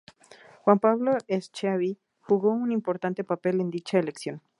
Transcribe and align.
Juan 0.63 0.79
Pablo 0.79 1.15
Schiavi, 1.29 1.99
jugó 2.21 2.49
un 2.53 2.71
importante 2.71 3.23
papel 3.23 3.61
en 3.61 3.69
dicha 3.69 3.99
elección. 3.99 4.41